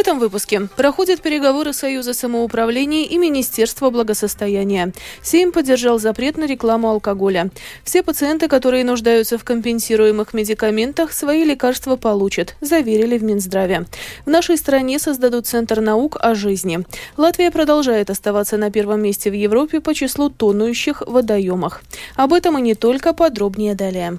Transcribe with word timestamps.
этом 0.00 0.18
выпуске 0.18 0.62
проходят 0.76 1.20
переговоры 1.20 1.74
Союза 1.74 2.14
самоуправления 2.14 3.04
и 3.04 3.18
Министерства 3.18 3.90
благосостояния. 3.90 4.94
Сейм 5.20 5.52
поддержал 5.52 5.98
запрет 5.98 6.38
на 6.38 6.46
рекламу 6.46 6.88
алкоголя. 6.88 7.50
Все 7.84 8.02
пациенты, 8.02 8.48
которые 8.48 8.82
нуждаются 8.82 9.36
в 9.36 9.44
компенсируемых 9.44 10.32
медикаментах, 10.32 11.12
свои 11.12 11.44
лекарства 11.44 11.96
получат, 11.96 12.56
заверили 12.62 13.18
в 13.18 13.22
Минздраве. 13.22 13.84
В 14.24 14.30
нашей 14.30 14.56
стране 14.56 14.98
создадут 14.98 15.46
Центр 15.46 15.80
наук 15.80 16.16
о 16.18 16.34
жизни. 16.34 16.80
Латвия 17.18 17.50
продолжает 17.50 18.08
оставаться 18.08 18.56
на 18.56 18.70
первом 18.70 19.02
месте 19.02 19.30
в 19.30 19.34
Европе 19.34 19.80
по 19.80 19.94
числу 19.94 20.30
тонущих 20.30 21.02
в 21.02 21.12
водоемах. 21.12 21.82
Об 22.16 22.32
этом 22.32 22.56
и 22.56 22.62
не 22.62 22.74
только 22.74 23.12
подробнее 23.12 23.74
далее. 23.74 24.18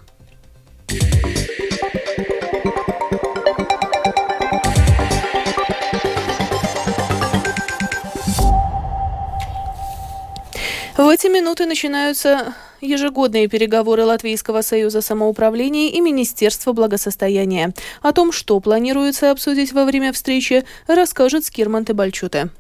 В 11.02 11.10
эти 11.10 11.26
минуты 11.26 11.66
начинаются 11.66 12.54
ежегодные 12.80 13.48
переговоры 13.48 14.06
Латвийского 14.06 14.62
союза 14.62 15.02
самоуправления 15.02 15.90
и 15.90 16.00
Министерства 16.00 16.74
благосостояния. 16.74 17.74
О 18.04 18.12
том, 18.12 18.32
что 18.32 18.60
планируется 18.60 19.32
обсудить 19.32 19.74
во 19.74 19.86
время 19.86 20.14
встречи, 20.14 20.64
расскажет 20.86 21.44
Скирман 21.44 21.86
Тебальчуте. 21.86 22.52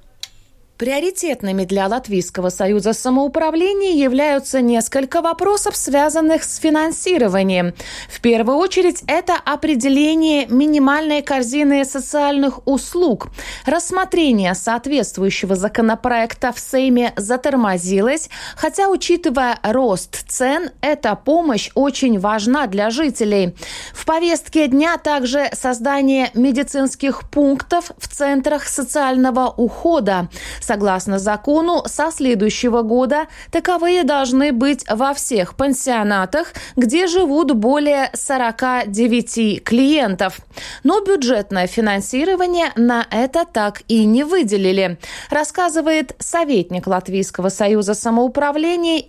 Приоритетными 0.81 1.63
для 1.63 1.85
Латвийского 1.85 2.49
союза 2.49 2.93
самоуправления 2.93 3.91
являются 3.91 4.61
несколько 4.61 5.21
вопросов, 5.21 5.75
связанных 5.75 6.43
с 6.43 6.57
финансированием. 6.57 7.75
В 8.09 8.19
первую 8.19 8.57
очередь 8.57 9.03
это 9.05 9.35
определение 9.35 10.47
минимальной 10.47 11.21
корзины 11.21 11.85
социальных 11.85 12.67
услуг. 12.67 13.27
Рассмотрение 13.67 14.55
соответствующего 14.55 15.55
законопроекта 15.55 16.51
в 16.51 16.59
Сейме 16.59 17.13
затормозилось, 17.15 18.31
хотя, 18.55 18.89
учитывая 18.89 19.59
рост 19.61 20.27
цен, 20.27 20.71
эта 20.81 21.15
помощь 21.15 21.69
очень 21.75 22.17
важна 22.17 22.65
для 22.65 22.89
жителей. 22.89 23.55
В 23.93 24.03
повестке 24.07 24.65
дня 24.65 24.97
также 24.97 25.47
создание 25.53 26.31
медицинских 26.33 27.29
пунктов 27.29 27.91
в 27.99 28.07
центрах 28.07 28.67
социального 28.67 29.53
ухода. 29.55 30.27
Согласно 30.71 31.19
закону, 31.19 31.83
со 31.85 32.11
следующего 32.11 32.81
года 32.81 33.27
таковые 33.51 34.05
должны 34.05 34.53
быть 34.53 34.85
во 34.89 35.13
всех 35.13 35.55
пансионатах, 35.57 36.53
где 36.77 37.07
живут 37.07 37.51
более 37.51 38.09
49 38.13 39.65
клиентов. 39.65 40.37
Но 40.85 41.01
бюджетное 41.01 41.67
финансирование 41.67 42.71
на 42.77 43.05
это 43.11 43.43
так 43.43 43.81
и 43.89 44.05
не 44.05 44.23
выделили, 44.23 44.97
рассказывает 45.29 46.15
советник 46.19 46.87
Латвийского 46.87 47.49
союза 47.49 47.93
самоуправления 47.93 49.01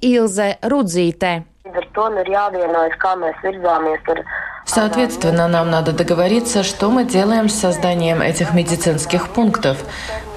Илзе 1.65 1.81
Рудзите. 1.95 4.25
Соответственно, 4.65 5.49
нам 5.49 5.71
надо 5.71 5.93
договориться, 5.93 6.63
что 6.63 6.91
мы 6.91 7.05
делаем 7.05 7.49
с 7.49 7.55
созданием 7.55 8.21
этих 8.21 8.55
медицинских 8.55 9.29
пунктов. 9.29 9.79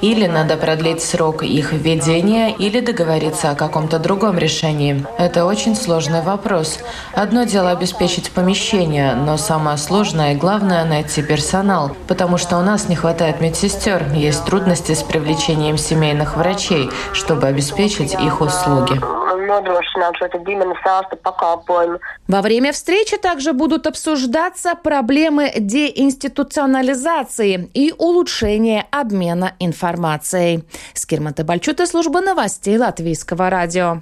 Или 0.02 0.28
надо 0.28 0.58
продлить 0.58 1.02
срок 1.02 1.44
их 1.44 1.72
введения, 1.72 2.54
или 2.54 2.80
договориться 2.80 3.52
о 3.52 3.56
каком-то 3.56 3.98
другом 3.98 4.38
решении. 4.38 5.06
Это 5.18 5.46
очень 5.46 5.76
сложный 5.76 6.22
вопрос. 6.22 6.80
Одно 7.14 7.44
дело 7.44 7.72
обеспечить 7.72 8.32
помещение, 8.32 9.16
но 9.16 9.38
самое 9.38 9.78
сложное 9.78 10.34
и 10.34 10.38
главное– 10.38 10.86
найти 10.86 11.24
персонал, 11.24 11.96
потому 12.08 12.38
что 12.38 12.58
у 12.58 12.62
нас 12.62 12.90
не 12.90 12.96
хватает 12.96 13.42
медсестер, 13.42 14.04
есть 14.14 14.46
трудности 14.46 14.94
с 14.94 15.02
привлечением 15.02 15.78
семейных 15.78 16.36
врачей, 16.36 16.90
чтобы 17.14 17.48
обеспечить 17.48 18.14
их 18.14 18.42
услуги 18.42 19.00
nodrošināt 19.48 20.18
šo 20.20 20.28
ģimenes 20.46 20.86
ārsta 20.86 21.16
pakalpojumu. 21.16 22.00
Во 22.28 22.42
время 22.42 22.72
встречи 22.72 23.18
также 23.18 23.54
будут 23.54 23.88
обсуждаться 23.88 24.76
проблемы 24.76 25.52
деинституционализации 25.56 27.70
и 27.74 27.94
улучшения 27.98 28.86
обмена 28.92 29.54
информацией. 29.60 30.64
Скирмата 30.94 31.44
Бальчута, 31.44 31.86
служба 31.86 32.22
новостей 32.22 32.78
Латвийского 32.78 33.50
радио. 33.50 34.02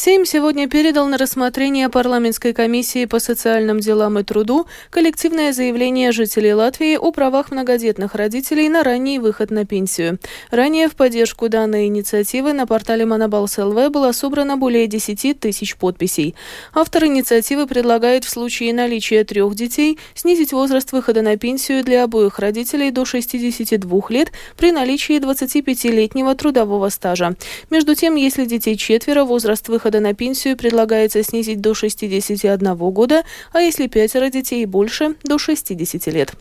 Сейм 0.00 0.24
сегодня 0.24 0.68
передал 0.68 1.08
на 1.08 1.18
рассмотрение 1.18 1.88
парламентской 1.88 2.52
комиссии 2.52 3.04
по 3.04 3.18
социальным 3.18 3.80
делам 3.80 4.16
и 4.20 4.22
труду 4.22 4.68
коллективное 4.90 5.52
заявление 5.52 6.12
жителей 6.12 6.54
Латвии 6.54 6.94
о 6.94 7.10
правах 7.10 7.50
многодетных 7.50 8.14
родителей 8.14 8.68
на 8.68 8.84
ранний 8.84 9.18
выход 9.18 9.50
на 9.50 9.66
пенсию. 9.66 10.20
Ранее 10.52 10.88
в 10.88 10.94
поддержку 10.94 11.48
данной 11.48 11.86
инициативы 11.86 12.52
на 12.52 12.64
портале 12.64 13.06
Монобалс 13.06 13.56
было 13.56 14.12
собрано 14.12 14.56
более 14.56 14.86
10 14.86 15.40
тысяч 15.40 15.74
подписей. 15.74 16.36
Автор 16.72 17.06
инициативы 17.06 17.66
предлагает 17.66 18.24
в 18.24 18.28
случае 18.28 18.72
наличия 18.74 19.24
трех 19.24 19.56
детей 19.56 19.98
снизить 20.14 20.52
возраст 20.52 20.92
выхода 20.92 21.22
на 21.22 21.36
пенсию 21.36 21.82
для 21.82 22.04
обоих 22.04 22.38
родителей 22.38 22.92
до 22.92 23.04
62 23.04 24.00
лет 24.10 24.30
при 24.56 24.70
наличии 24.70 25.18
25-летнего 25.18 26.36
трудового 26.36 26.88
стажа. 26.88 27.34
Между 27.68 27.96
тем, 27.96 28.14
если 28.14 28.44
детей 28.44 28.76
четверо, 28.76 29.24
возраст 29.24 29.68
выхода 29.68 29.87
выхода 29.88 30.00
на 30.00 30.12
пенсию 30.12 30.54
предлагается 30.54 31.22
снизить 31.22 31.62
до 31.62 31.72
61 31.72 32.74
года, 32.74 33.22
а 33.52 33.60
если 33.60 33.86
пятеро 33.86 34.28
детей 34.28 34.62
и 34.62 34.66
больше– 34.66 35.14
до 35.24 35.38
60 35.38 36.06
лет. 36.08 36.32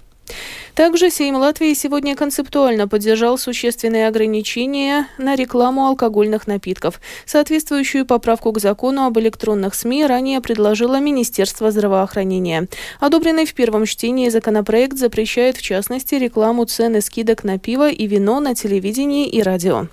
Также 0.76 1.10
Сейм 1.10 1.38
Латвии 1.38 1.74
сегодня 1.74 2.14
концептуально 2.14 2.90
поддержал 2.90 3.38
существенные 3.38 4.10
ограничения 4.10 5.08
на 5.18 5.36
рекламу 5.36 5.86
алкогольных 5.86 6.46
напитков. 6.48 7.00
Соответствующую 7.26 8.06
поправку 8.06 8.52
к 8.52 8.60
закону 8.60 9.06
об 9.06 9.18
электронных 9.18 9.74
СМИ 9.74 10.06
ранее 10.06 10.42
предложило 10.42 11.00
Министерство 11.00 11.72
здравоохранения. 11.72 12.68
Одобренный 13.00 13.46
в 13.46 13.54
первом 13.54 13.86
чтении 13.86 14.28
законопроект 14.28 14.98
запрещает 14.98 15.56
в 15.56 15.62
частности 15.62 16.16
рекламу 16.16 16.66
цены 16.66 17.00
скидок 17.00 17.46
на 17.46 17.58
пиво 17.58 17.90
и 17.90 18.08
вино 18.08 18.42
на 18.42 18.54
телевидении 18.54 19.26
и 19.26 19.42
радио. 19.42 19.88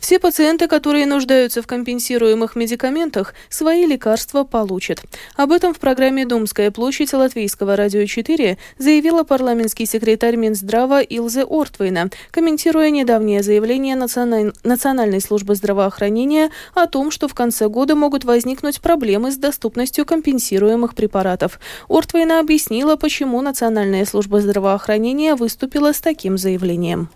Все 0.00 0.18
пациенты, 0.20 0.68
которые 0.68 1.04
нуждаются 1.06 1.62
в 1.62 1.66
компенсируемых 1.66 2.54
медикаментах, 2.54 3.34
свои 3.48 3.86
лекарства 3.86 4.44
получат. 4.44 5.02
Об 5.34 5.50
этом 5.50 5.74
в 5.74 5.80
программе 5.80 6.24
«Думская 6.24 6.70
площадь» 6.70 7.12
Латвийского 7.12 7.74
радио 7.74 8.04
4 8.06 8.56
заявила 8.78 9.24
парламентский 9.24 9.86
секретарь 9.86 10.36
Минздрава 10.36 11.00
Илзе 11.00 11.44
Ортвейна, 11.44 12.10
комментируя 12.30 12.90
недавнее 12.90 13.42
заявление 13.42 13.96
Национальной 13.96 15.20
службы 15.20 15.54
здравоохранения 15.54 16.50
о 16.74 16.86
том, 16.86 17.10
что 17.10 17.26
в 17.26 17.34
конце 17.34 17.68
года 17.68 17.96
могут 17.96 18.24
возникнуть 18.24 18.80
проблемы 18.80 19.32
с 19.32 19.36
доступностью 19.36 20.06
компенсируемых 20.06 20.94
препаратов. 20.94 21.58
Ортвейна 21.88 22.38
объяснила, 22.38 22.96
почему 22.96 23.40
Национальная 23.42 24.04
служба 24.04 24.40
здравоохранения 24.40 25.34
выступила 25.34 25.92
с 25.92 26.00
таким 26.00 26.38
заявлением. 26.38 27.08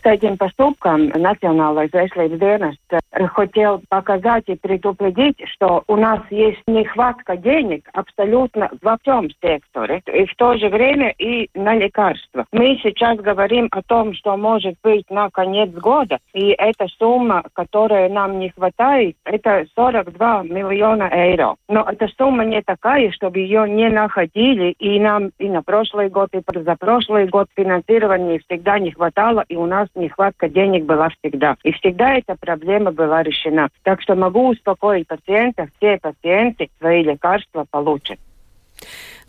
Steidzina 0.00 0.40
pa 0.40 0.48
stūpkām 0.54 1.10
Nacionālais 1.20 1.92
veselības 1.92 2.40
dienests 2.40 2.99
хотел 3.28 3.82
показать 3.88 4.44
и 4.46 4.54
предупредить, 4.54 5.36
что 5.48 5.82
у 5.86 5.96
нас 5.96 6.20
есть 6.30 6.62
нехватка 6.66 7.36
денег 7.36 7.88
абсолютно 7.92 8.70
во 8.82 8.96
всем 9.02 9.28
секторе, 9.42 10.02
и 10.06 10.26
в 10.26 10.34
то 10.36 10.56
же 10.56 10.68
время 10.68 11.10
и 11.18 11.48
на 11.54 11.74
лекарства. 11.74 12.46
Мы 12.52 12.78
сейчас 12.82 13.18
говорим 13.18 13.68
о 13.70 13.82
том, 13.82 14.14
что 14.14 14.36
может 14.36 14.76
быть 14.82 15.08
на 15.10 15.30
конец 15.30 15.70
года, 15.70 16.18
и 16.32 16.50
эта 16.50 16.86
сумма, 16.98 17.44
которая 17.52 18.08
нам 18.08 18.38
не 18.38 18.50
хватает, 18.50 19.16
это 19.24 19.66
42 19.74 20.42
миллиона 20.44 21.10
евро. 21.12 21.56
Но 21.68 21.86
эта 21.88 22.08
сумма 22.18 22.44
не 22.44 22.62
такая, 22.62 23.10
чтобы 23.12 23.38
ее 23.38 23.68
не 23.68 23.88
находили, 23.88 24.74
и 24.78 24.98
нам 25.00 25.30
и 25.38 25.48
на 25.48 25.62
прошлый 25.62 26.08
год, 26.08 26.30
и 26.32 26.42
за 26.54 26.76
прошлый 26.76 27.26
год 27.26 27.48
финансирования 27.56 28.40
всегда 28.40 28.78
не 28.78 28.92
хватало, 28.92 29.44
и 29.48 29.56
у 29.56 29.66
нас 29.66 29.88
нехватка 29.94 30.48
денег 30.48 30.84
была 30.84 31.10
всегда. 31.10 31.56
И 31.64 31.72
всегда 31.72 32.14
эта 32.14 32.36
проблема 32.38 32.92
была 32.99 33.23
решена. 33.23 33.69
Так 33.83 34.01
что 34.01 34.15
могу 34.15 34.49
успокоить 34.49 35.07
пациентов, 35.07 35.69
все 35.77 35.97
пациенты 35.97 36.69
свои 36.79 37.03
лекарства 37.03 37.65
получат. 37.69 38.19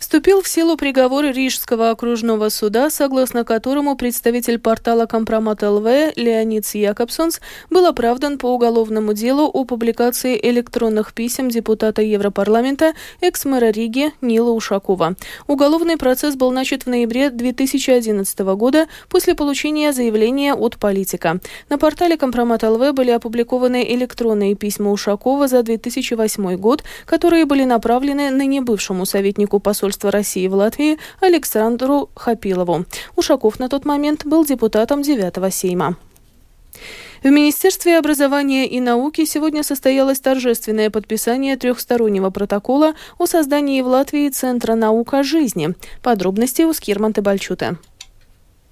Вступил 0.02 0.42
в 0.42 0.48
силу 0.48 0.76
приговор 0.76 1.26
Рижского 1.26 1.90
окружного 1.90 2.48
суда, 2.48 2.90
согласно 2.90 3.44
которому 3.44 3.96
представитель 3.96 4.58
портала 4.58 5.06
Компромат 5.06 5.62
ЛВ 5.62 5.86
Леонид 6.16 6.66
Якобсонс 6.74 7.40
был 7.70 7.86
оправдан 7.86 8.36
по 8.36 8.46
уголовному 8.52 9.12
делу 9.12 9.44
о 9.44 9.64
публикации 9.64 10.36
электронных 10.42 11.14
писем 11.14 11.50
депутата 11.50 12.02
Европарламента 12.02 12.94
экс-мэра 13.20 13.70
Риги 13.70 14.12
Нила 14.20 14.50
Ушакова. 14.50 15.14
Уголовный 15.46 15.96
процесс 15.96 16.34
был 16.34 16.50
начат 16.50 16.82
в 16.82 16.88
ноябре 16.88 17.30
2011 17.30 18.40
года 18.40 18.88
после 19.08 19.36
получения 19.36 19.92
заявления 19.92 20.54
от 20.54 20.78
политика. 20.78 21.38
На 21.68 21.78
портале 21.78 22.16
Компромат 22.16 22.64
ЛВ 22.64 22.92
были 22.92 23.12
опубликованы 23.12 23.86
электронные 23.94 24.56
письма 24.56 24.90
Ушакова 24.90 25.46
за 25.46 25.62
2008 25.62 26.56
год, 26.56 26.82
которые 27.06 27.44
были 27.44 27.62
направлены 27.62 28.30
на 28.30 28.44
небывшему 28.44 29.06
советнику 29.06 29.60
посольства 29.60 29.91
посольства 29.92 30.10
России 30.10 30.48
в 30.48 30.54
Латвии 30.54 30.98
Александру 31.20 32.08
Хапилову. 32.14 32.86
Ушаков 33.16 33.58
на 33.58 33.68
тот 33.68 33.84
момент 33.84 34.24
был 34.24 34.44
депутатом 34.44 35.02
9 35.02 35.54
Сейма. 35.54 35.96
В 37.22 37.28
Министерстве 37.28 37.98
образования 37.98 38.66
и 38.66 38.80
науки 38.80 39.26
сегодня 39.26 39.62
состоялось 39.62 40.18
торжественное 40.18 40.90
подписание 40.90 41.56
трехстороннего 41.56 42.30
протокола 42.30 42.94
о 43.18 43.26
создании 43.26 43.82
в 43.82 43.86
Латвии 43.86 44.30
Центра 44.30 44.74
наука 44.74 45.22
жизни. 45.22 45.74
Подробности 46.02 46.62
у 46.62 46.72
Скирманта 46.72 47.20
Бальчута. 47.20 47.76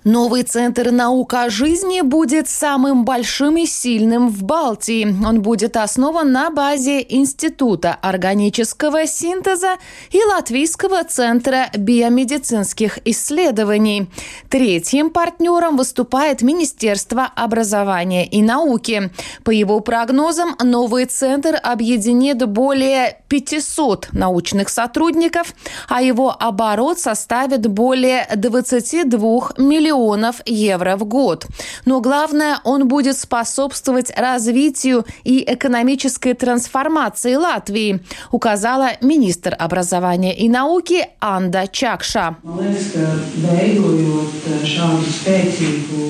Новый 0.05 0.45
центр 0.45 0.93
наука 0.93 1.43
о 1.43 1.51
жизни 1.51 2.01
будет 2.01 2.49
самым 2.49 3.05
большим 3.05 3.59
и 3.59 3.67
сильным 3.67 4.31
в 4.31 4.43
Балтии. 4.45 5.05
Он 5.27 5.43
будет 5.43 5.77
основан 5.77 6.33
на 6.33 6.49
базе 6.49 7.05
Института 7.07 7.99
органического 8.01 9.07
синтеза 9.07 9.77
и 10.11 10.25
Латвийского 10.25 11.05
центра 11.05 11.69
биомедицинских 11.77 12.99
исследований. 13.05 14.09
Третьим 14.49 15.11
партнером 15.11 15.77
выступает 15.77 16.41
Министерство 16.41 17.31
образования 17.37 18.27
и 18.27 18.41
науки. 18.41 19.11
По 19.45 19.51
его 19.51 19.81
прогнозам, 19.81 20.57
новый 20.65 21.05
центр 21.05 21.61
объединит 21.63 22.39
более 22.49 23.19
500 23.29 24.09
научных 24.13 24.71
сотрудников, 24.71 25.55
а 25.91 26.01
его 26.01 26.35
оборот 26.41 26.99
составит 26.99 27.67
более 27.67 28.27
22 28.35 29.51
миллионов 29.59 29.90
миллионов 29.91 30.41
евро 30.47 30.97
в 30.97 31.05
год. 31.05 31.47
Но 31.85 32.01
главное, 32.01 32.61
он 32.65 32.89
будет 32.89 33.19
способствовать 33.19 34.13
развитию 34.17 35.05
и 35.25 35.45
экономической 35.47 36.35
трансформации 36.35 37.35
Латвии, 37.35 38.01
указала 38.31 38.91
министр 39.01 39.57
образования 39.59 40.37
и 40.37 40.49
науки 40.49 41.09
Анда 41.21 41.67
Чакша. 41.71 42.37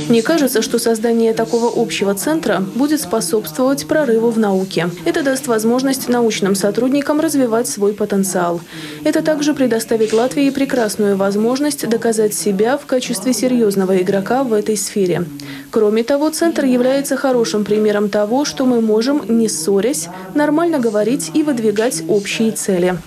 Мне 0.09 0.23
кажется, 0.23 0.63
что 0.63 0.79
создание 0.79 1.33
такого 1.33 1.83
общего 1.83 2.15
центра 2.15 2.61
будет 2.75 3.01
способствовать 3.01 3.87
прорыву 3.87 4.31
в 4.31 4.39
науке. 4.39 4.91
Это 5.05 5.23
даст 5.23 5.47
возможность 5.47 6.09
научным 6.09 6.55
сотрудникам 6.55 7.21
развивать 7.21 7.69
свой 7.69 7.93
потенциал. 7.93 8.61
Это 9.05 9.23
также 9.23 9.55
предоставит 9.55 10.13
Латвии 10.13 10.51
прекрасную 10.51 11.17
возможность 11.17 11.89
доказать 11.89 12.35
себя 12.35 12.77
в 12.77 12.87
качестве 12.87 13.33
серьезного 13.33 13.70
серьезного 13.71 14.03
игрока 14.03 14.43
в 14.43 14.53
этой 14.53 14.77
сфере. 14.77 15.25
Кроме 15.71 16.03
того, 16.03 16.31
Центр 16.31 16.65
является 16.65 17.17
хорошим 17.17 17.65
примером 17.65 18.09
того, 18.09 18.45
что 18.45 18.67
мы 18.67 18.81
можем, 18.81 19.23
не 19.29 19.49
ссорясь, 19.49 20.09
нормально 20.35 20.81
говорить 20.81 21.31
и 21.35 21.45
выдвигать 21.45 22.03
общие 22.09 22.51
цели. 22.51 22.99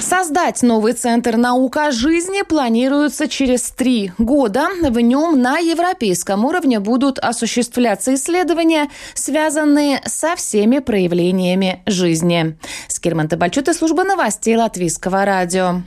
Создать 0.00 0.62
новый 0.62 0.94
Центр 0.94 1.36
наука 1.36 1.90
жизни 1.90 2.42
планируется 2.42 3.28
через 3.28 3.70
три 3.70 4.12
года. 4.18 4.68
В 4.82 4.98
нем 5.00 5.42
на 5.42 5.58
европейском 5.58 6.44
уровне 6.44 6.80
будут 6.80 7.18
осуществляться 7.18 8.14
исследования, 8.14 8.88
связанные 9.14 10.00
со 10.06 10.36
всеми 10.36 10.78
проявлениями 10.78 11.82
жизни. 11.86 12.56
Скирман 12.88 13.28
Табальчут 13.28 13.68
и 13.68 13.74
служба 13.74 14.04
новостей 14.04 14.56
Латвийского 14.56 15.24
радио. 15.24 15.82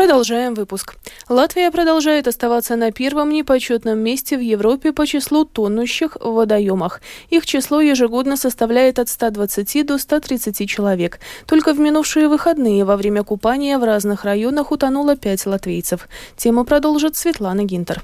Продолжаем 0.00 0.54
выпуск. 0.54 0.94
Латвия 1.28 1.70
продолжает 1.70 2.26
оставаться 2.26 2.74
на 2.74 2.90
первом 2.90 3.28
непочетном 3.28 3.98
месте 3.98 4.38
в 4.38 4.40
Европе 4.40 4.94
по 4.94 5.06
числу 5.06 5.44
тонущих 5.44 6.16
в 6.18 6.32
водоемах. 6.32 7.02
Их 7.28 7.44
число 7.44 7.82
ежегодно 7.82 8.38
составляет 8.38 8.98
от 8.98 9.10
120 9.10 9.84
до 9.84 9.98
130 9.98 10.66
человек. 10.66 11.20
Только 11.46 11.74
в 11.74 11.78
минувшие 11.78 12.28
выходные 12.28 12.86
во 12.86 12.96
время 12.96 13.24
купания 13.24 13.78
в 13.78 13.84
разных 13.84 14.24
районах 14.24 14.72
утонуло 14.72 15.16
пять 15.16 15.44
латвийцев. 15.44 16.08
Тему 16.34 16.64
продолжит 16.64 17.16
Светлана 17.16 17.64
Гинтер. 17.64 18.02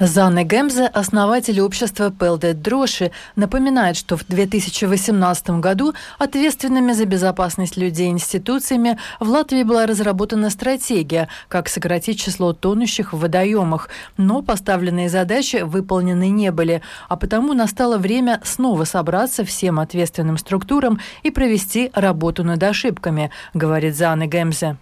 Занна 0.00 0.42
Гемзе, 0.42 0.86
основатель 0.86 1.60
общества 1.60 2.10
Пелдет 2.10 2.60
Дроши, 2.60 3.12
напоминает, 3.36 3.96
что 3.96 4.16
в 4.16 4.26
2018 4.26 5.50
году 5.60 5.94
ответственными 6.18 6.92
за 6.92 7.04
безопасность 7.04 7.76
людей 7.76 8.08
институциями 8.08 8.98
в 9.20 9.28
Латвии 9.28 9.62
была 9.62 9.86
разработана 9.86 10.50
стратегия, 10.50 11.28
как 11.46 11.68
сократить 11.68 12.18
число 12.18 12.52
тонущих 12.52 13.12
в 13.12 13.20
водоемах, 13.20 13.88
но 14.16 14.42
поставленные 14.42 15.08
задачи 15.08 15.62
выполнены 15.62 16.28
не 16.28 16.50
были, 16.50 16.82
а 17.08 17.14
потому 17.16 17.52
настало 17.52 17.96
время 17.96 18.40
снова 18.42 18.82
собраться 18.82 19.44
всем 19.44 19.78
ответственным 19.78 20.38
структурам 20.38 20.98
и 21.22 21.30
провести 21.30 21.92
работу 21.94 22.42
над 22.42 22.60
ошибками, 22.64 23.30
говорит 23.54 23.96
Занна 23.96 24.26
Гемзе. 24.26 24.76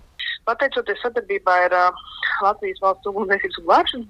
Pateicoties 0.47 0.99
sadarbībai 1.05 1.59
ar 1.69 1.75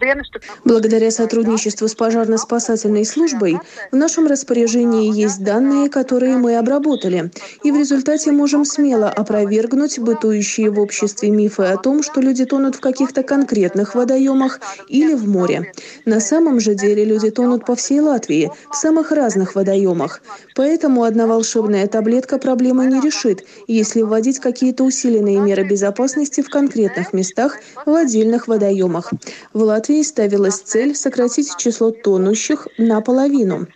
dienestu. 0.00 0.40
Благодаря 0.64 1.10
сотрудничеству 1.10 1.88
с 1.88 1.94
пожарно-спасательной 1.94 3.04
службой 3.04 3.58
в 3.90 3.96
нашем 3.96 4.26
распоряжении 4.26 5.12
есть 5.12 5.44
данные, 5.44 5.90
которые 5.90 6.38
мы 6.38 6.56
обработали. 6.56 7.30
И 7.62 7.70
в 7.70 7.76
результате 7.76 8.32
можем 8.32 8.64
смело 8.64 9.08
опровергнуть 9.10 9.98
бытующие 9.98 10.70
в 10.70 10.80
обществе 10.80 11.30
мифы 11.30 11.64
о 11.64 11.76
том, 11.76 12.02
что 12.02 12.20
люди 12.20 12.46
тонут 12.46 12.76
в 12.76 12.80
каких-то 12.80 13.22
конкретных 13.22 13.94
водоемах 13.94 14.60
или 14.88 15.14
в 15.14 15.28
море. 15.28 15.72
На 16.06 16.20
самом 16.20 16.60
же 16.60 16.74
деле 16.74 17.04
люди 17.04 17.30
тонут 17.30 17.66
по 17.66 17.74
всей 17.74 18.00
Латвии, 18.00 18.50
в 18.70 18.76
самых 18.76 19.12
разных 19.12 19.54
водоемах. 19.54 20.22
Поэтому 20.54 21.04
одна 21.04 21.26
волшебная 21.26 21.86
таблетка 21.86 22.38
проблемы 22.38 22.86
не 22.86 23.00
решит, 23.00 23.44
если 23.66 24.00
вводить 24.02 24.38
какие-то 24.38 24.84
усиленные 24.84 25.38
меры 25.40 25.64
безопасности 25.64 26.21
в 26.30 26.48
конкретных 26.48 27.12
местах 27.12 27.58
в 27.84 27.94
отдельных 27.94 28.48
водоемах. 28.48 29.12
В 29.52 29.62
Латвии 29.62 30.02
ставилась 30.02 30.60
цель 30.60 30.94
сократить 30.94 31.56
число 31.56 31.90
тонущих 31.90 32.68
наполовину. 32.78 33.66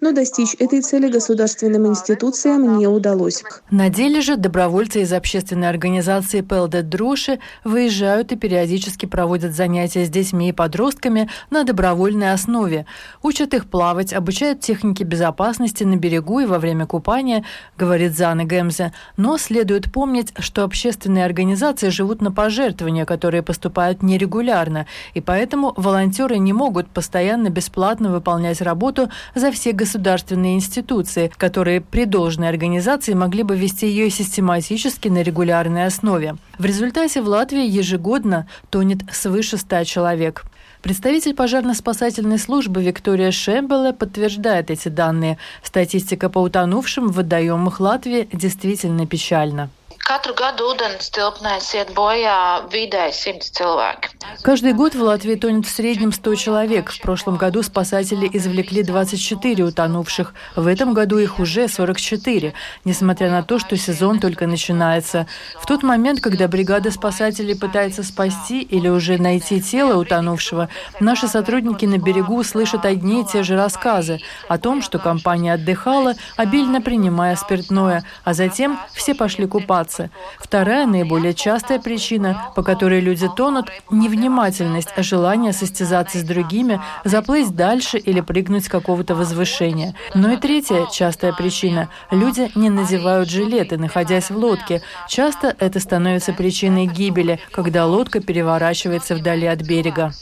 Но 0.00 0.12
достичь 0.12 0.54
этой 0.58 0.80
цели 0.80 1.08
государственным 1.08 1.86
институциям 1.86 2.78
не 2.78 2.86
удалось. 2.86 3.42
На 3.70 3.88
деле 3.88 4.20
же 4.20 4.36
добровольцы 4.36 5.02
из 5.02 5.12
общественной 5.12 5.68
организации 5.68 6.40
«Пелдет 6.40 6.88
Дроши» 6.88 7.40
выезжают 7.64 8.30
и 8.30 8.36
периодически 8.36 9.06
проводят 9.06 9.54
занятия 9.54 10.04
с 10.04 10.08
детьми 10.08 10.50
и 10.50 10.52
подростками 10.52 11.28
на 11.50 11.64
добровольной 11.64 12.32
основе. 12.32 12.86
Учат 13.22 13.54
их 13.54 13.68
плавать, 13.68 14.12
обучают 14.12 14.60
технике 14.60 15.02
безопасности 15.04 15.82
на 15.84 15.96
берегу 15.96 16.40
и 16.40 16.46
во 16.46 16.58
время 16.58 16.86
купания, 16.86 17.44
говорит 17.76 18.16
Зана 18.16 18.44
Гемзе. 18.44 18.92
Но 19.16 19.36
следует 19.36 19.92
помнить, 19.92 20.32
что 20.38 20.62
общественные 20.62 21.24
организации 21.24 21.87
живут 21.90 22.20
на 22.20 22.32
пожертвования, 22.32 23.04
которые 23.04 23.42
поступают 23.42 24.02
нерегулярно, 24.02 24.86
и 25.14 25.20
поэтому 25.20 25.72
волонтеры 25.76 26.38
не 26.38 26.52
могут 26.52 26.88
постоянно 26.88 27.48
бесплатно 27.50 28.10
выполнять 28.10 28.60
работу 28.60 29.10
за 29.34 29.50
все 29.52 29.72
государственные 29.72 30.56
институции, 30.56 31.30
которые 31.36 31.80
при 31.80 32.04
должной 32.04 32.48
организации 32.48 33.14
могли 33.14 33.42
бы 33.42 33.56
вести 33.56 33.86
ее 33.86 34.10
систематически 34.10 35.08
на 35.08 35.22
регулярной 35.22 35.86
основе. 35.86 36.36
В 36.58 36.64
результате 36.64 37.22
в 37.22 37.28
Латвии 37.28 37.66
ежегодно 37.66 38.48
тонет 38.70 38.98
свыше 39.12 39.56
100 39.56 39.84
человек. 39.84 40.44
Представитель 40.82 41.34
пожарно-спасательной 41.34 42.38
службы 42.38 42.82
Виктория 42.82 43.32
Шембеле 43.32 43.92
подтверждает 43.92 44.70
эти 44.70 44.88
данные. 44.88 45.36
Статистика 45.62 46.28
по 46.28 46.38
утонувшим 46.38 47.08
в 47.08 47.16
водоемах 47.16 47.80
Латвии 47.80 48.28
действительно 48.32 49.06
печальна. 49.06 49.70
Katru 50.08 50.32
gadu 50.32 50.70
ūdens 50.72 51.10
tilpnēs 51.12 51.66
iet 51.76 51.90
bojā 51.92 52.64
vidēji 52.72 53.12
100 53.12 53.48
человек. 53.58 54.06
Каждый 54.42 54.72
год 54.72 54.94
в 54.94 55.02
Латвии 55.02 55.34
тонет 55.34 55.66
в 55.66 55.68
среднем 55.68 56.12
100 56.12 56.34
человек. 56.36 56.90
В 56.90 57.00
прошлом 57.02 57.36
году 57.36 57.62
спасатели 57.62 58.26
извлекли 58.32 58.82
24 58.82 59.64
утонувших. 59.64 60.32
В 60.56 60.66
этом 60.66 60.94
году 60.94 61.18
их 61.18 61.38
уже 61.38 61.68
44, 61.68 62.54
несмотря 62.86 63.30
на 63.30 63.42
то, 63.42 63.58
что 63.58 63.76
сезон 63.76 64.18
только 64.18 64.46
начинается. 64.46 65.26
В 65.60 65.66
тот 65.66 65.82
момент, 65.82 66.22
когда 66.22 66.48
бригада 66.48 66.90
спасателей 66.90 67.54
пытается 67.54 68.02
спасти 68.02 68.62
или 68.62 68.88
уже 68.88 69.18
найти 69.18 69.60
тело 69.60 70.00
утонувшего, 70.00 70.70
наши 71.00 71.28
сотрудники 71.28 71.84
на 71.84 71.98
берегу 71.98 72.42
слышат 72.44 72.86
одни 72.86 73.20
и 73.20 73.26
те 73.26 73.42
же 73.42 73.56
рассказы 73.56 74.20
о 74.48 74.56
том, 74.56 74.80
что 74.80 74.98
компания 74.98 75.52
отдыхала, 75.52 76.14
обильно 76.36 76.80
принимая 76.80 77.36
спиртное, 77.36 78.04
а 78.24 78.32
затем 78.32 78.80
все 78.94 79.14
пошли 79.14 79.46
купаться 79.46 79.97
выбраться. 79.98 80.10
Вторая, 80.38 80.86
наиболее 80.86 81.34
частая 81.34 81.78
причина, 81.78 82.50
по 82.54 82.62
которой 82.62 83.00
люди 83.00 83.28
тонут– 83.36 83.66
невнимательность, 83.90 84.88
а 84.96 85.02
желание 85.02 85.52
состязаться 85.52 86.18
с 86.18 86.22
другими, 86.22 86.80
заплыть 87.04 87.54
дальше 87.54 87.98
или 87.98 88.20
прыгнуть 88.20 88.64
с 88.64 88.68
какого-то 88.68 89.14
возвышения. 89.14 89.94
Но 90.14 90.32
и 90.32 90.36
третья 90.36 90.86
частая 90.86 91.32
причина– 91.32 91.88
люди 92.10 92.50
не 92.54 92.70
надевают 92.70 93.28
жилеты, 93.28 93.76
находясь 93.78 94.30
в 94.30 94.36
лодке. 94.36 94.82
Часто 95.08 95.54
это 95.58 95.80
становится 95.80 96.32
причиной 96.32 96.86
гибели, 96.86 97.40
когда 97.52 97.86
лодка 97.86 98.20
переворачивается 98.20 99.14
вдали 99.14 99.46
от 99.46 99.62
берега. 99.62 100.12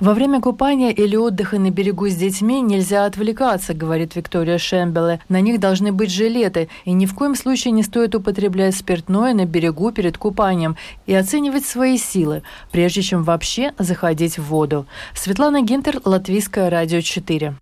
Во 0.00 0.14
время 0.14 0.40
купания 0.40 0.90
или 0.90 1.16
отдыха 1.16 1.58
на 1.58 1.70
берегу 1.70 2.08
с 2.08 2.14
детьми 2.14 2.60
нельзя 2.60 3.04
отвлекаться, 3.04 3.74
говорит 3.74 4.14
Виктория 4.16 4.58
Шембеле. 4.58 5.20
На 5.28 5.40
них 5.40 5.60
должны 5.60 5.92
быть 5.92 6.10
жилеты, 6.10 6.68
и 6.84 6.92
ни 6.92 7.06
в 7.06 7.14
коем 7.14 7.34
случае 7.34 7.72
не 7.72 7.82
стоит 7.82 7.93
употреблять 7.96 8.74
спиртное 8.74 9.34
на 9.34 9.46
берегу 9.46 9.92
перед 9.92 10.18
купанием 10.18 10.76
и 11.06 11.14
оценивать 11.14 11.64
свои 11.64 11.96
силы, 11.96 12.42
прежде 12.72 13.02
чем 13.02 13.22
вообще 13.22 13.72
заходить 13.78 14.38
в 14.38 14.44
воду. 14.44 14.86
Светлана 15.14 15.62
Гинтер, 15.62 16.00
Латвийское 16.04 16.70
радио 16.70 17.00
4. 17.00 17.54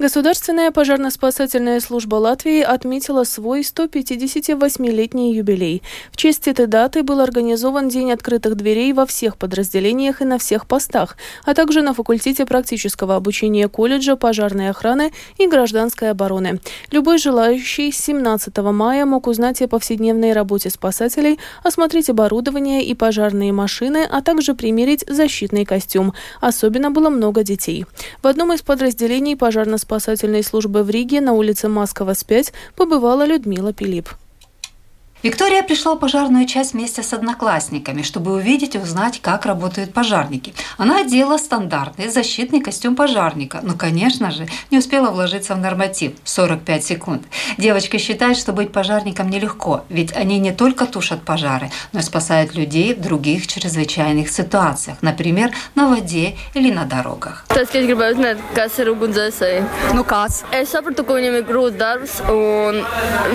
Государственная 0.00 0.70
пожарно-спасательная 0.70 1.78
служба 1.78 2.16
Латвии 2.16 2.62
отметила 2.62 3.24
свой 3.24 3.60
158-летний 3.60 5.34
юбилей. 5.34 5.82
В 6.10 6.16
честь 6.16 6.48
этой 6.48 6.66
даты 6.66 7.02
был 7.02 7.20
организован 7.20 7.90
День 7.90 8.10
открытых 8.10 8.56
дверей 8.56 8.94
во 8.94 9.04
всех 9.04 9.36
подразделениях 9.36 10.22
и 10.22 10.24
на 10.24 10.38
всех 10.38 10.66
постах, 10.66 11.18
а 11.44 11.52
также 11.52 11.82
на 11.82 11.92
факультете 11.92 12.46
практического 12.46 13.14
обучения 13.14 13.68
колледжа 13.68 14.16
пожарной 14.16 14.70
охраны 14.70 15.12
и 15.36 15.46
гражданской 15.46 16.12
обороны. 16.12 16.60
Любой 16.90 17.18
желающий 17.18 17.92
с 17.92 17.98
17 17.98 18.56
мая 18.56 19.04
мог 19.04 19.26
узнать 19.26 19.60
о 19.60 19.68
повседневной 19.68 20.32
работе 20.32 20.70
спасателей, 20.70 21.38
осмотреть 21.62 22.08
оборудование 22.08 22.82
и 22.86 22.94
пожарные 22.94 23.52
машины, 23.52 24.08
а 24.10 24.22
также 24.22 24.54
примерить 24.54 25.04
защитный 25.06 25.66
костюм. 25.66 26.14
Особенно 26.40 26.90
было 26.90 27.10
много 27.10 27.42
детей. 27.42 27.84
В 28.22 28.26
одном 28.26 28.54
из 28.54 28.62
подразделений 28.62 29.36
пожарно-спасательной 29.36 29.89
спасательной 29.90 30.44
службы 30.44 30.84
в 30.84 30.90
Риге 30.90 31.20
на 31.20 31.32
улице 31.32 31.68
Маскова, 31.68 32.14
5 32.14 32.52
побывала 32.76 33.26
Людмила 33.26 33.72
Пилип. 33.72 34.08
Виктория 35.22 35.62
пришла 35.62 35.94
в 35.94 35.98
пожарную 35.98 36.46
часть 36.46 36.72
вместе 36.72 37.02
с 37.02 37.12
одноклассниками, 37.12 38.00
чтобы 38.00 38.32
увидеть 38.32 38.74
и 38.74 38.78
узнать, 38.78 39.20
как 39.20 39.44
работают 39.44 39.92
пожарники. 39.92 40.54
Она 40.78 41.00
одела 41.00 41.36
стандартный 41.36 42.08
защитный 42.08 42.62
костюм 42.62 42.96
пожарника, 42.96 43.60
но, 43.62 43.74
конечно 43.74 44.30
же, 44.30 44.48
не 44.70 44.78
успела 44.78 45.10
вложиться 45.10 45.54
в 45.54 45.58
норматив– 45.58 46.12
45 46.24 46.84
секунд. 46.84 47.22
Девочка 47.58 47.98
считает, 47.98 48.38
что 48.38 48.54
быть 48.54 48.72
пожарником 48.72 49.28
нелегко, 49.28 49.84
ведь 49.90 50.16
они 50.16 50.38
не 50.38 50.52
только 50.52 50.86
тушат 50.86 51.22
пожары, 51.22 51.70
но 51.92 52.00
и 52.00 52.02
спасают 52.02 52.54
людей 52.54 52.94
в 52.94 53.00
других 53.02 53.46
чрезвычайных 53.46 54.30
ситуациях, 54.30 54.96
например, 55.02 55.52
на 55.74 55.88
воде 55.88 56.36
или 56.54 56.72
на 56.72 56.84
дорогах. 56.84 57.44
Nu 59.92 60.04
kāds? 60.04 60.44
Es 60.52 60.70
sapratu, 60.72 61.04
ka 61.04 61.16
viņam 61.16 61.40
ir 61.40 61.44
grūts 61.48 61.76
darbs 61.76 62.20
un 62.30 62.78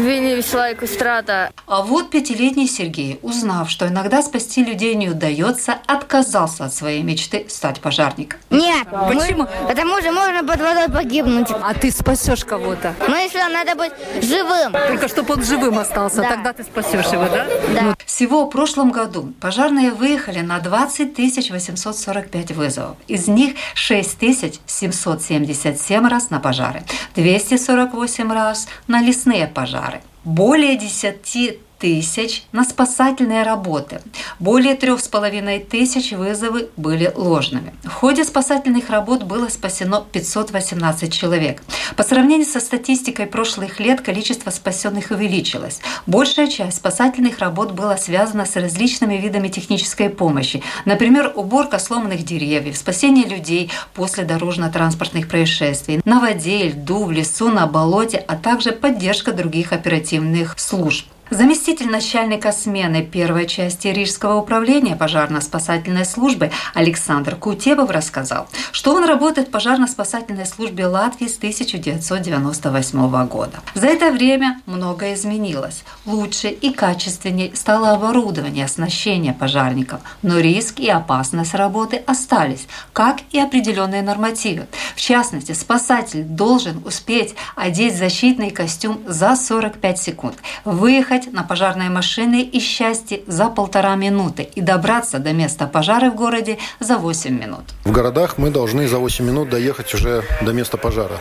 viņi 0.01 0.35
visu 0.39 0.57
laiku 0.57 0.87
strādā. 0.89 1.49
А 1.75 1.81
вот 1.81 2.09
пятилетний 2.09 2.69
Сергей, 2.69 3.19
узнав, 3.21 3.69
что 3.69 3.89
иногда 3.89 4.21
спасти 4.21 4.63
людей 4.63 4.95
не 4.95 5.09
удается, 5.09 5.75
отказался 5.87 6.63
от 6.63 6.73
своей 6.73 7.03
мечты 7.03 7.47
стать 7.49 7.81
пожарником. 7.81 8.39
Нет. 8.49 8.87
Почему? 8.89 9.39
Мы, 9.39 9.67
потому 9.67 9.99
что 9.99 10.13
можно 10.13 10.41
под 10.45 10.61
водой 10.61 10.87
погибнуть. 10.87 11.49
А 11.51 11.73
ты 11.73 11.91
спасешь 11.91 12.45
кого-то? 12.45 12.93
Ну, 13.05 13.15
если 13.17 13.39
надо 13.39 13.75
быть 13.75 13.91
живым. 14.23 14.71
Только 14.71 15.09
чтобы 15.09 15.33
он 15.33 15.43
живым 15.43 15.77
остался, 15.77 16.21
да. 16.21 16.29
тогда 16.29 16.53
ты 16.53 16.63
спасешь 16.63 17.07
его, 17.07 17.25
да? 17.25 17.45
Да. 17.73 17.95
Всего 18.05 18.45
в 18.45 18.49
прошлом 18.51 18.91
году 18.91 19.33
пожарные 19.41 19.91
выехали 19.91 20.39
на 20.39 20.59
20 20.59 21.51
845 21.51 22.51
вызовов. 22.51 22.95
Из 23.09 23.27
них 23.27 23.55
6 23.73 24.17
777 24.65 26.07
раз 26.07 26.29
на 26.29 26.39
пожары, 26.39 26.83
248 27.15 28.31
раз 28.31 28.69
на 28.87 29.01
лесные 29.01 29.47
пожары 29.47 29.99
более 30.25 30.75
10 30.75 31.59
тысяч 31.79 32.43
на 32.51 32.63
спасательные 32.63 33.43
работы. 33.43 34.01
Более 34.39 34.75
трех 34.75 34.99
с 34.99 35.07
половиной 35.07 35.59
тысяч 35.59 36.11
вызовы 36.11 36.69
были 36.77 37.11
ложными. 37.15 37.73
В 37.83 37.91
ходе 37.91 38.23
спасательных 38.23 38.89
работ 38.89 39.23
было 39.23 39.47
спасено 39.49 40.03
518 40.11 41.13
человек. 41.13 41.61
По 41.95 42.03
сравнению 42.03 42.47
со 42.47 42.59
статистикой 42.59 43.27
прошлых 43.27 43.79
лет 43.79 44.01
количество 44.01 44.49
спасенных 44.49 45.11
увеличилось. 45.11 45.81
Большая 46.05 46.47
часть 46.47 46.77
спасательных 46.77 47.39
работ 47.39 47.71
была 47.71 47.97
связана 47.97 48.45
с 48.45 48.55
различными 48.55 49.15
видами 49.15 49.47
технической 49.47 50.09
помощи. 50.09 50.63
Например, 50.85 51.31
уборка 51.35 51.79
сломанных 51.79 52.23
деревьев, 52.23 52.77
спасение 52.77 53.25
людей 53.25 53.71
после 53.93 54.23
дорожно-транспортных 54.23 55.27
происшествий, 55.27 56.01
на 56.05 56.19
воде, 56.19 56.69
льду, 56.69 57.05
в 57.05 57.11
лесу, 57.11 57.49
на 57.49 57.67
болоте, 57.67 58.17
а 58.17 58.35
также 58.35 58.71
поддержка 58.71 59.31
других 59.31 59.73
оперативных 59.73 60.59
служб. 60.59 61.05
Заместитель 61.31 61.89
начальника 61.89 62.51
смены 62.51 63.03
первой 63.03 63.47
части 63.47 63.87
Рижского 63.87 64.35
управления 64.35 64.95
пожарно-спасательной 64.95 66.05
службы 66.05 66.51
Александр 66.75 67.35
Кутебов 67.35 67.89
рассказал, 67.89 68.47
что 68.71 68.93
он 68.93 69.05
работает 69.05 69.47
в 69.47 69.51
пожарно-спасательной 69.51 70.45
службе 70.45 70.85
Латвии 70.85 71.25
с 71.25 71.37
1998 71.37 73.25
года. 73.25 73.61
За 73.73 73.87
это 73.87 74.11
время 74.11 74.61
многое 74.67 75.15
изменилось. 75.15 75.83
Лучше 76.05 76.49
и 76.49 76.71
качественнее 76.71 77.55
стало 77.55 77.93
оборудование, 77.93 78.65
оснащение 78.65 79.33
пожарников, 79.33 80.01
но 80.21 80.37
риск 80.37 80.79
и 80.79 80.89
опасность 80.89 81.55
работы 81.55 82.03
остались, 82.05 82.67
как 82.93 83.21
и 83.31 83.39
определенные 83.39 84.03
нормативы. 84.03 84.67
В 84.95 85.01
частности, 85.01 85.53
спасатель 85.53 86.23
должен 86.23 86.83
успеть 86.85 87.33
одеть 87.55 87.97
защитный 87.97 88.51
костюм 88.51 89.01
за 89.07 89.35
45 89.35 89.97
секунд, 89.97 90.35
выехать 90.65 91.14
доехать 91.15 91.33
на 91.33 91.43
пожарной 91.43 91.89
машине 91.89 92.43
из 92.43 92.63
счастья 92.63 93.19
за 93.27 93.49
полтора 93.49 93.95
минуты 93.95 94.43
и 94.55 94.61
добраться 94.61 95.19
до 95.19 95.33
места 95.33 95.67
пожара 95.67 96.09
в 96.09 96.15
городе 96.15 96.57
за 96.79 96.97
8 96.97 97.39
минут. 97.39 97.63
В 97.83 97.91
городах 97.91 98.37
мы 98.37 98.49
должны 98.49 98.87
за 98.87 98.97
8 98.99 99.25
минут 99.25 99.49
доехать 99.49 99.93
уже 99.93 100.23
до 100.41 100.53
места 100.53 100.77
пожара. 100.77 101.19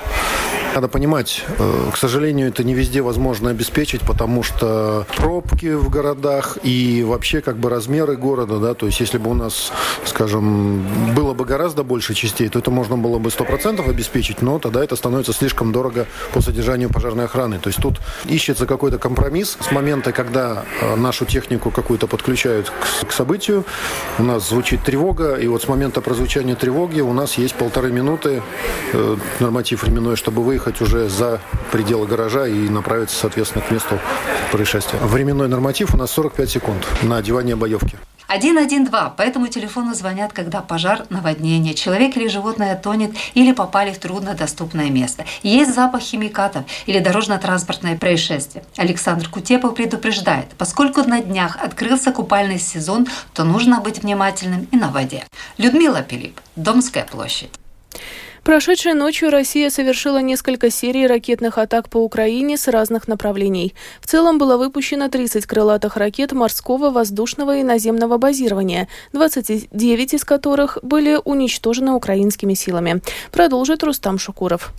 Надо 0.75 0.88
понимать, 0.88 1.45
э, 1.59 1.90
к 1.93 1.97
сожалению, 1.97 2.49
это 2.49 2.64
не 2.64 2.75
везде 2.75 3.00
возможно 3.00 3.50
обеспечить, 3.50 4.00
потому 4.00 4.43
что 4.43 5.07
пробки 5.16 5.73
в 5.73 5.88
городах 5.88 6.59
и 6.64 7.04
вообще 7.07 7.40
как 7.43 7.59
бы 7.59 7.71
размеры 7.71 8.16
города, 8.16 8.59
да, 8.59 8.75
то 8.75 8.87
есть 8.87 8.99
если 8.99 9.19
бы 9.19 9.31
у 9.31 9.35
нас, 9.35 9.71
скажем, 10.04 10.85
было 11.14 11.33
бы 11.33 11.45
гораздо 11.45 11.85
больше 11.85 12.14
частей, 12.14 12.49
то 12.49 12.59
это 12.59 12.73
можно 12.73 12.97
было 12.97 13.21
бы 13.21 13.31
100% 13.31 13.88
обеспечить, 13.88 14.43
но 14.43 14.59
тогда 14.59 14.83
это 14.83 14.97
становится 14.97 15.33
слишком 15.33 15.71
дорого 15.71 16.07
по 16.33 16.40
содержанию 16.40 16.90
пожарной 16.90 17.26
охраны. 17.26 17.61
То 17.61 17.69
есть 17.69 17.81
тут 17.81 18.00
ищется 18.25 18.66
какой-то 18.66 18.99
компромисс 18.99 19.57
с 19.61 19.71
момента, 19.71 20.11
когда 20.11 20.64
э, 20.81 20.97
нашу 20.97 21.25
технику 21.25 21.71
какую-то 21.71 22.09
подключают 22.09 22.73
к, 23.07 23.12
событию, 23.12 23.64
у 24.19 24.25
нас 24.25 24.49
звучит 24.49 24.83
тревога, 24.83 25.37
и 25.37 25.47
вот 25.47 25.62
с 25.62 25.69
момента 25.69 26.00
прозвучания 26.00 26.57
тревоги 26.57 27.00
у 27.00 27.12
нас 27.12 27.38
есть 27.38 27.54
полторы 27.54 27.93
минуты 27.93 28.43
э, 28.93 29.16
норматив 29.38 29.85
временной, 29.85 30.16
чтобы 30.16 30.43
выехать 30.43 30.63
выехать 30.64 30.80
уже 30.80 31.09
за 31.09 31.40
пределы 31.73 32.06
гаража 32.06 32.47
и 32.47 32.68
направиться, 32.68 33.16
соответственно, 33.16 33.64
к 33.64 33.71
месту 33.71 33.99
происшествия. 34.50 34.99
Временной 35.00 35.49
норматив 35.49 35.94
у 35.94 35.97
нас 35.97 36.11
45 36.12 36.50
секунд 36.50 36.87
на 37.02 37.16
одевание 37.18 37.56
боевки. 37.56 37.97
112. 38.26 38.90
По 39.16 39.23
этому 39.23 39.49
телефону 39.49 39.94
звонят, 39.94 40.33
когда 40.33 40.61
пожар, 40.61 41.04
наводнение, 41.11 41.75
человек 41.75 42.16
или 42.16 42.26
животное 42.28 42.75
тонет 42.75 43.11
или 43.35 43.52
попали 43.52 43.92
в 43.92 43.99
труднодоступное 43.99 44.90
место. 44.90 45.25
Есть 45.42 45.75
запах 45.75 46.00
химикатов 46.00 46.64
или 46.87 47.00
дорожно-транспортное 47.00 47.97
происшествие. 47.97 48.64
Александр 48.76 49.28
Кутепов 49.28 49.75
предупреждает, 49.75 50.47
поскольку 50.56 51.02
на 51.02 51.21
днях 51.21 51.59
открылся 51.62 52.12
купальный 52.12 52.59
сезон, 52.59 53.06
то 53.35 53.44
нужно 53.44 53.80
быть 53.80 54.02
внимательным 54.02 54.66
и 54.73 54.76
на 54.76 54.88
воде. 54.88 55.25
Людмила 55.59 56.02
Пилип, 56.02 56.40
Домская 56.56 57.04
площадь. 57.04 57.50
Прошедшей 58.44 58.92
ночью 58.92 59.30
Россия 59.30 59.70
совершила 59.70 60.18
несколько 60.18 60.68
серий 60.68 61.06
ракетных 61.06 61.56
атак 61.56 61.88
по 61.88 61.96
Украине 61.96 62.58
с 62.58 62.68
разных 62.68 63.08
направлений. 63.08 63.74
В 64.02 64.06
целом 64.06 64.36
было 64.36 64.58
выпущено 64.58 65.08
30 65.08 65.46
крылатых 65.46 65.96
ракет 65.96 66.32
морского, 66.32 66.90
воздушного 66.90 67.56
и 67.56 67.62
наземного 67.62 68.18
базирования, 68.18 68.88
29 69.14 70.12
из 70.12 70.24
которых 70.24 70.76
были 70.82 71.18
уничтожены 71.24 71.92
украинскими 71.92 72.52
силами. 72.52 73.00
Продолжит 73.32 73.82
Рустам 73.82 74.18
Шукуров. 74.18 74.74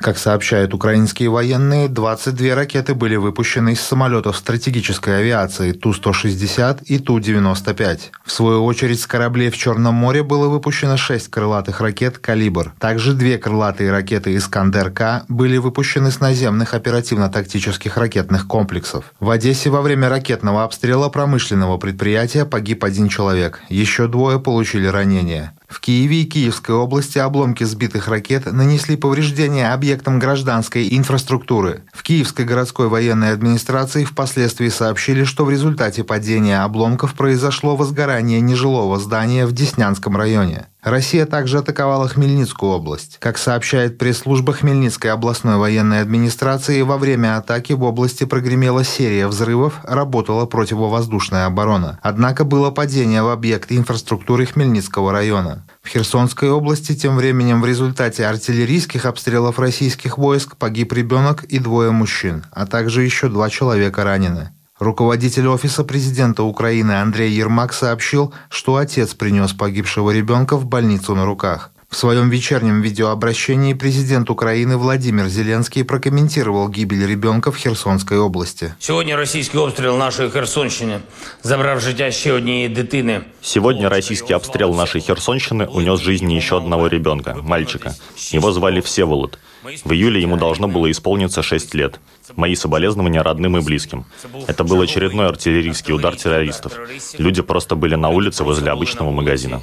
Как 0.00 0.16
сообщают 0.16 0.72
украинские 0.72 1.28
военные, 1.28 1.86
22 1.86 2.54
ракеты 2.54 2.94
были 2.94 3.16
выпущены 3.16 3.74
из 3.74 3.82
самолетов 3.82 4.38
стратегической 4.38 5.18
авиации 5.18 5.72
Ту-160 5.72 6.84
и 6.84 6.98
Ту-95. 6.98 8.00
В 8.24 8.32
свою 8.32 8.64
очередь 8.64 8.98
с 8.98 9.06
кораблей 9.06 9.50
в 9.50 9.58
Черном 9.58 9.94
море 9.94 10.22
было 10.22 10.48
выпущено 10.48 10.96
6 10.96 11.28
крылатых 11.28 11.82
ракет 11.82 12.16
«Калибр». 12.16 12.72
Также 12.78 13.12
две 13.12 13.36
крылатые 13.36 13.90
ракеты 13.90 14.34
«Искандер-К» 14.36 15.26
были 15.28 15.58
выпущены 15.58 16.10
с 16.10 16.18
наземных 16.18 16.72
оперативно-тактических 16.72 17.98
ракетных 17.98 18.46
комплексов. 18.46 19.12
В 19.20 19.28
Одессе 19.28 19.68
во 19.68 19.82
время 19.82 20.08
ракетного 20.08 20.64
обстрела 20.64 21.10
промышленного 21.10 21.76
предприятия 21.76 22.46
погиб 22.46 22.84
один 22.84 23.08
человек. 23.08 23.60
Еще 23.68 24.08
двое 24.08 24.40
получили 24.40 24.86
ранения. 24.86 25.52
В 25.70 25.78
Киеве 25.80 26.22
и 26.22 26.24
Киевской 26.24 26.72
области 26.72 27.18
обломки 27.18 27.62
сбитых 27.62 28.08
ракет 28.08 28.52
нанесли 28.52 28.96
повреждения 28.96 29.72
объектам 29.72 30.18
гражданской 30.18 30.88
инфраструктуры. 30.90 31.84
В 31.92 32.02
Киевской 32.02 32.44
городской 32.44 32.88
военной 32.88 33.32
администрации 33.32 34.04
впоследствии 34.04 34.68
сообщили, 34.68 35.22
что 35.22 35.44
в 35.44 35.50
результате 35.50 36.02
падения 36.02 36.64
обломков 36.64 37.14
произошло 37.14 37.76
возгорание 37.76 38.40
нежилого 38.40 38.98
здания 38.98 39.46
в 39.46 39.52
Деснянском 39.52 40.16
районе. 40.16 40.66
Россия 40.82 41.26
также 41.26 41.58
атаковала 41.58 42.08
Хмельницкую 42.08 42.72
область. 42.72 43.18
Как 43.18 43.36
сообщает 43.36 43.98
пресс-служба 43.98 44.54
Хмельницкой 44.54 45.10
областной 45.12 45.56
военной 45.56 46.00
администрации, 46.00 46.80
во 46.82 46.96
время 46.96 47.36
атаки 47.36 47.74
в 47.74 47.82
области 47.82 48.24
прогремела 48.24 48.82
серия 48.82 49.26
взрывов, 49.26 49.80
работала 49.84 50.46
противовоздушная 50.46 51.46
оборона. 51.46 51.98
Однако 52.02 52.44
было 52.44 52.70
падение 52.70 53.22
в 53.22 53.28
объект 53.28 53.70
инфраструктуры 53.70 54.46
Хмельницкого 54.46 55.12
района. 55.12 55.66
В 55.82 55.88
Херсонской 55.88 56.50
области 56.50 56.94
тем 56.94 57.16
временем 57.16 57.60
в 57.60 57.66
результате 57.66 58.26
артиллерийских 58.26 59.04
обстрелов 59.04 59.58
российских 59.58 60.16
войск 60.16 60.56
погиб 60.56 60.92
ребенок 60.92 61.44
и 61.44 61.58
двое 61.58 61.90
мужчин, 61.90 62.44
а 62.52 62.66
также 62.66 63.02
еще 63.02 63.28
два 63.28 63.50
человека 63.50 64.04
ранены. 64.04 64.50
Руководитель 64.80 65.46
Офиса 65.46 65.84
президента 65.84 66.42
Украины 66.42 66.92
Андрей 66.92 67.30
Ермак 67.30 67.74
сообщил, 67.74 68.32
что 68.48 68.76
отец 68.76 69.12
принес 69.12 69.52
погибшего 69.52 70.10
ребенка 70.10 70.56
в 70.56 70.64
больницу 70.64 71.14
на 71.14 71.26
руках. 71.26 71.70
В 71.90 71.96
своем 71.96 72.30
вечернем 72.30 72.82
видеообращении 72.82 73.74
президент 73.74 74.30
Украины 74.30 74.76
Владимир 74.76 75.26
Зеленский 75.26 75.84
прокомментировал 75.84 76.68
гибель 76.68 77.04
ребенка 77.04 77.50
в 77.50 77.56
Херсонской 77.56 78.16
области. 78.16 78.76
Сегодня 78.78 79.16
российский 79.16 79.58
обстрел 79.58 79.96
нашей 79.96 80.30
Херсонщины 80.30 81.00
забрав 81.42 81.82
життя 81.82 82.06
еще 82.06 82.36
одной 82.36 82.68
дитины. 82.68 83.24
Сегодня 83.42 83.88
российский 83.88 84.32
обстрел 84.34 84.72
нашей 84.72 85.00
Херсонщины 85.00 85.66
унес 85.66 85.98
жизнь 85.98 86.32
еще 86.32 86.58
одного 86.58 86.86
ребенка, 86.86 87.34
мальчика. 87.34 87.96
Его 88.30 88.52
звали 88.52 88.80
Всеволод. 88.80 89.40
В 89.84 89.92
июле 89.92 90.22
ему 90.22 90.36
должно 90.36 90.68
было 90.68 90.88
исполниться 90.92 91.42
6 91.42 91.74
лет. 91.74 91.98
Мои 92.36 92.54
соболезнования 92.54 93.20
родным 93.20 93.56
и 93.56 93.62
близким. 93.62 94.06
Это 94.46 94.62
был 94.62 94.80
очередной 94.80 95.26
артиллерийский 95.26 95.92
удар 95.92 96.14
террористов. 96.14 96.72
Люди 97.18 97.42
просто 97.42 97.74
были 97.74 97.96
на 97.96 98.10
улице 98.10 98.44
возле 98.44 98.70
обычного 98.70 99.10
магазина. 99.10 99.60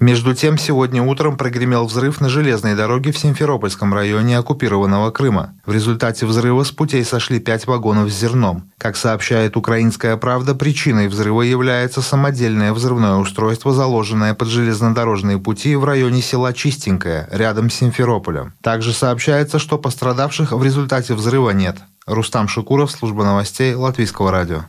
Между 0.00 0.34
тем, 0.34 0.58
сегодня 0.58 1.02
утром 1.02 1.36
прогремел 1.36 1.86
взрыв 1.86 2.20
на 2.20 2.28
железной 2.28 2.74
дороге 2.74 3.12
в 3.12 3.18
Симферопольском 3.18 3.94
районе 3.94 4.38
оккупированного 4.38 5.10
Крыма. 5.10 5.54
В 5.64 5.72
результате 5.72 6.26
взрыва 6.26 6.64
с 6.64 6.72
путей 6.72 7.04
сошли 7.04 7.38
пять 7.38 7.66
вагонов 7.66 8.10
с 8.10 8.18
зерном. 8.18 8.70
Как 8.78 8.96
сообщает 8.96 9.56
«Украинская 9.56 10.16
правда», 10.16 10.54
причиной 10.54 11.08
взрыва 11.08 11.42
является 11.42 12.02
самодельное 12.02 12.72
взрывное 12.72 13.16
устройство, 13.16 13.72
заложенное 13.72 14.34
под 14.34 14.48
железнодорожные 14.48 15.38
пути 15.38 15.76
в 15.76 15.84
районе 15.84 16.20
села 16.20 16.52
Чистенькое, 16.52 17.28
рядом 17.30 17.70
с 17.70 17.74
Симферополем. 17.74 18.54
Также 18.60 18.92
сообщается, 18.92 19.58
что 19.58 19.78
пострадавших 19.78 20.52
в 20.52 20.64
результате 20.64 21.14
взрыва 21.14 21.50
нет. 21.50 21.76
Рустам 22.06 22.48
Шукуров, 22.48 22.90
служба 22.90 23.24
новостей 23.24 23.74
Латвийского 23.74 24.32
радио. 24.32 24.62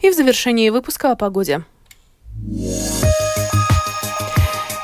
И 0.00 0.10
в 0.10 0.14
завершении 0.14 0.70
выпуска 0.70 1.12
о 1.12 1.16
погоде. 1.16 1.62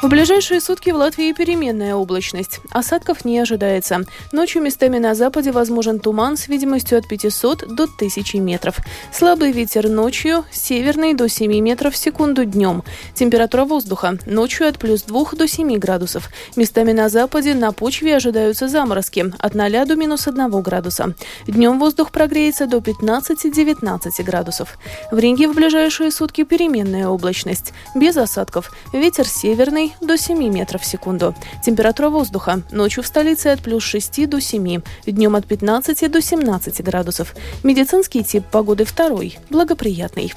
В 0.06 0.08
ближайшие 0.08 0.60
сутки 0.60 0.90
в 0.90 0.94
Латвии 0.94 1.32
переменная 1.32 1.96
облачность. 1.96 2.60
Осадков 2.70 3.24
не 3.24 3.40
ожидается. 3.40 4.04
Ночью 4.30 4.62
местами 4.62 4.98
на 4.98 5.16
западе 5.16 5.50
возможен 5.50 5.98
туман 5.98 6.36
с 6.36 6.46
видимостью 6.46 6.98
от 6.98 7.08
500 7.08 7.74
до 7.74 7.84
1000 7.86 8.38
метров. 8.38 8.76
Слабый 9.12 9.50
ветер 9.50 9.88
ночью, 9.88 10.44
северный 10.52 11.12
до 11.14 11.28
7 11.28 11.58
метров 11.58 11.94
в 11.94 11.96
секунду 11.96 12.44
днем. 12.44 12.84
Температура 13.14 13.64
воздуха 13.64 14.16
ночью 14.26 14.68
от 14.68 14.78
плюс 14.78 15.02
2 15.02 15.24
до 15.32 15.48
7 15.48 15.76
градусов. 15.76 16.30
Местами 16.54 16.92
на 16.92 17.08
западе 17.08 17.54
на 17.54 17.72
почве 17.72 18.14
ожидаются 18.14 18.68
заморозки 18.68 19.32
от 19.40 19.54
0 19.56 19.86
до 19.86 19.96
минус 19.96 20.28
1 20.28 20.48
градуса. 20.62 21.14
Днем 21.48 21.80
воздух 21.80 22.12
прогреется 22.12 22.68
до 22.68 22.76
15-19 22.76 24.22
градусов. 24.22 24.78
В 25.10 25.18
Риге 25.18 25.48
в 25.48 25.54
ближайшие 25.56 26.12
сутки 26.12 26.44
переменная 26.44 27.08
облачность. 27.08 27.72
Без 27.96 28.16
осадков. 28.16 28.70
Ветер 28.92 29.26
северный 29.26 29.95
до 30.00 30.16
7 30.16 30.38
метров 30.48 30.82
в 30.82 30.86
секунду. 30.86 31.34
Температура 31.62 32.08
воздуха 32.08 32.62
ночью 32.70 33.02
в 33.02 33.06
столице 33.06 33.48
от 33.48 33.60
плюс 33.60 33.82
6 33.84 34.28
до 34.28 34.40
7, 34.40 34.82
днем 35.06 35.36
от 35.36 35.46
15 35.46 36.10
до 36.10 36.20
17 36.20 36.82
градусов. 36.82 37.34
Медицинский 37.62 38.24
тип 38.24 38.44
погоды 38.50 38.84
второй, 38.84 39.38
благоприятный. 39.50 40.32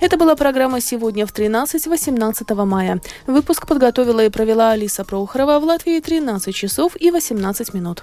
Это 0.00 0.16
была 0.16 0.36
программа 0.36 0.80
«Сегодня 0.80 1.26
в 1.26 1.32
13-18 1.32 2.64
мая». 2.64 3.00
Выпуск 3.26 3.66
подготовила 3.66 4.24
и 4.24 4.28
провела 4.28 4.70
Алиса 4.70 5.04
Прохорова 5.04 5.58
в 5.58 5.64
Латвии 5.64 6.00
13 6.00 6.54
часов 6.54 6.96
и 7.00 7.10
18 7.10 7.74
минут. 7.74 8.02